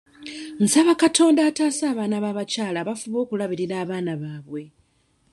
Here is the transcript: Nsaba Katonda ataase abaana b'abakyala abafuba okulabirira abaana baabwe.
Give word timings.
Nsaba 0.63 0.93
Katonda 1.03 1.41
ataase 1.49 1.83
abaana 1.91 2.17
b'abakyala 2.23 2.77
abafuba 2.79 3.17
okulabirira 3.23 3.75
abaana 3.83 4.13
baabwe. 4.21 4.63